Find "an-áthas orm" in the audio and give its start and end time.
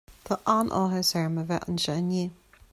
0.53-1.37